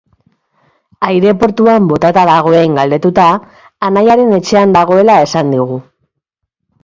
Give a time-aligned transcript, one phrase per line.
[1.09, 3.27] Aireportuan botata dagoen galdetuta,
[3.89, 5.79] anaiaren etxean dagoela esan digu.